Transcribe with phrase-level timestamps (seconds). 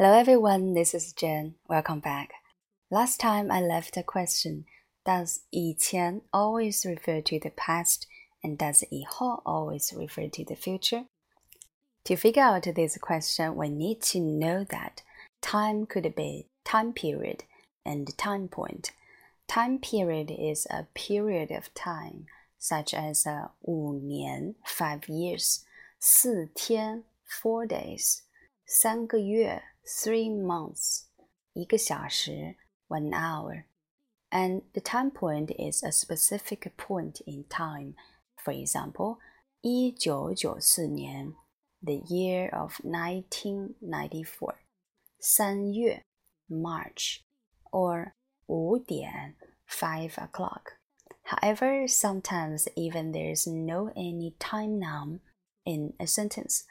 [0.00, 1.54] Hello everyone, this is Jen.
[1.68, 2.32] Welcome back.
[2.90, 4.64] Last time I left a question
[5.04, 8.06] Does 以前 always refer to the past
[8.42, 11.06] and does 以后 always refer to the future?
[12.04, 15.02] To figure out this question, we need to know that
[15.40, 17.44] time could be time period
[17.84, 18.90] and time point.
[19.48, 22.26] Time period is a period of time,
[22.58, 25.64] such as uh, 五年 five years,
[26.00, 28.22] 四天 four days,
[28.66, 31.04] 三个月 three months,
[31.52, 32.56] 一个小时
[32.88, 33.64] one hour.
[34.30, 37.94] And the time point is a specific point in time.
[38.36, 39.18] For example,
[39.60, 41.34] 一九九四年
[41.82, 44.56] the year of 1994.
[45.18, 46.02] 三月
[46.48, 47.20] March
[47.70, 48.12] or
[48.46, 50.78] 五点 5 o'clock.
[51.24, 55.20] However, sometimes even there is no any time noun
[55.64, 56.64] in a sentence.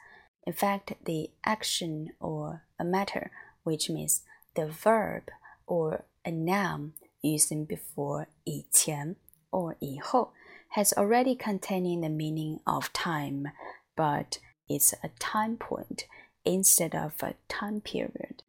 [0.46, 3.30] In fact, the action or a matter,
[3.64, 4.22] which means
[4.54, 5.30] the verb
[5.66, 9.16] or a noun using before 以前
[9.50, 10.32] or 以后,
[10.74, 13.50] has already containing the meaning of time,
[13.96, 16.06] but it's a time point
[16.44, 18.42] instead of a time period.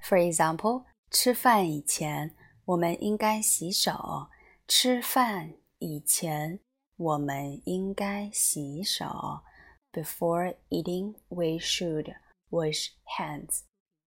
[0.00, 2.32] For example, 吃饭以前
[2.64, 4.28] 我们应该洗手。
[4.66, 6.58] 吃饭以前
[6.96, 9.42] 我们应该洗手。
[9.92, 12.14] before eating, we should
[12.50, 13.64] wash hands.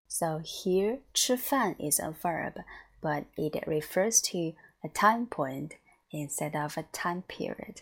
[0.08, 2.64] So here, 吃饭 is a verb,
[3.02, 5.74] but it refers to a time point
[6.12, 7.82] instead of a time period.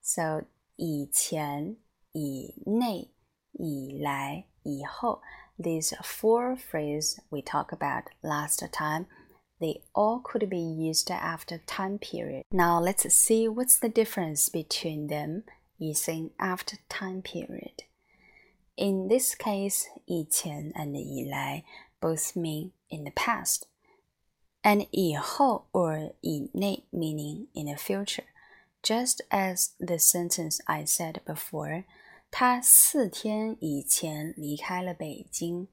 [0.00, 0.44] So
[0.76, 1.76] 以前、
[2.12, 3.10] 以内、
[3.52, 5.20] 以来、以后
[5.58, 9.06] these four phrases we talked about last time
[9.60, 12.44] they all could be used after time period.
[12.50, 15.44] Now let's see what's the difference between them
[15.78, 17.84] using after time period.
[18.76, 21.64] In this case, 以前 and 以来
[22.00, 23.62] both mean in the past,
[24.62, 28.24] and 以后 or 以内 meaning in the future.
[28.82, 31.84] Just as the sentence I said before,
[32.30, 35.68] 他四天以前离开了北京。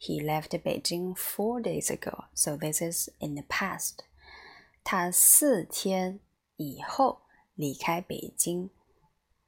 [0.00, 4.04] He left Beijing four days ago, so this is in the past.
[4.84, 6.20] 他四天
[6.56, 7.22] 以后
[7.56, 8.70] 离开北京。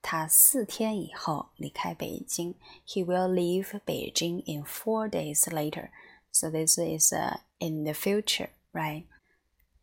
[0.05, 2.55] 他四天以后离开北京。
[2.87, 5.91] He will leave Beijing in four days later.
[6.33, 9.07] So this is uh, in the future, right?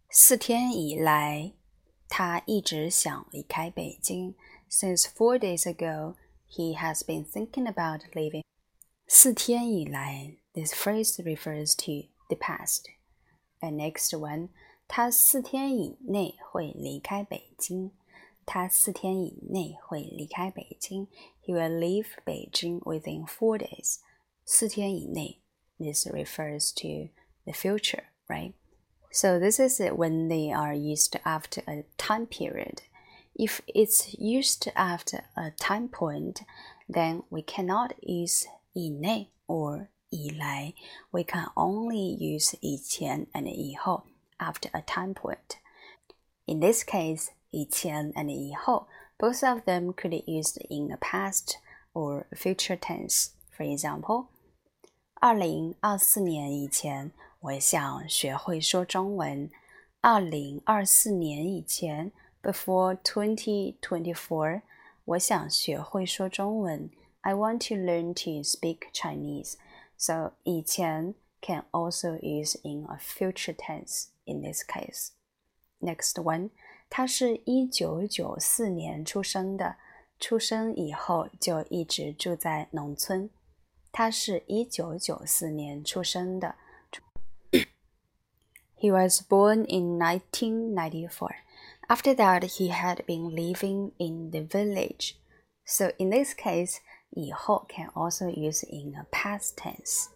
[0.09, 1.53] 四天以来，
[2.07, 4.35] 他一直想离开北京。
[4.69, 6.15] Since four days ago,
[6.49, 8.43] he has been thinking about leaving.
[9.07, 12.85] 四天以来，this phrase refers to the past.
[13.59, 14.49] And next one,
[14.87, 17.91] 他四天以内会离开北京。
[18.45, 21.07] 他四天以内会离开北京。
[21.43, 23.99] He will leave Beijing within four days.
[24.45, 25.41] 四天以内，
[25.77, 27.11] this refers to
[27.45, 28.53] the future, right?
[29.11, 32.81] So this is when they are used after a time period.
[33.33, 36.41] If it's used after a time point,
[36.89, 40.73] then we cannot use 以内 or 以来.
[41.11, 44.03] We can only use 以前 and 以后
[44.37, 45.57] after a time point.
[46.45, 48.87] In this case, 以前 and 以后
[49.17, 51.55] both of them could be used in a past
[51.93, 53.29] or future tense.
[53.55, 54.27] For example,
[55.15, 59.49] 二零二四年以前，我想学会说中文。
[60.01, 62.11] 二零二四年以前，
[62.43, 64.61] before 2024，
[65.05, 66.89] 我想学会说中文。
[67.21, 69.55] I want to learn to speak Chinese.
[69.97, 75.09] So 以前 can also use in a future tense in this case.
[75.79, 76.51] Next one.
[76.91, 79.77] 他是一九九四年出生的，
[80.19, 83.29] 出生以后就一直住在农村。
[83.91, 86.55] 他是一九九四年出生的。
[88.79, 91.35] He was born in 1994.
[91.87, 95.15] After that, he had been living in the village.
[95.65, 96.77] So in this case,
[97.09, 100.07] 以后 can also use in a past tense.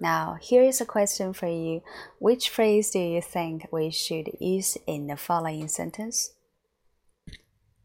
[0.00, 1.82] Now, here is a question for you.
[2.18, 6.32] Which phrase do you think we should use in the following sentence?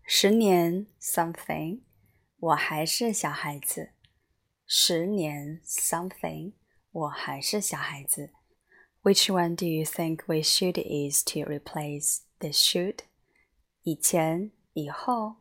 [0.03, 1.81] 十年 something，
[2.37, 3.91] 我还是小孩子。
[4.65, 6.53] 十年 something，
[6.91, 8.31] 我还是小孩子。
[9.03, 12.99] Which one do you think we should use to replace the should?
[13.83, 15.37] 以前、以后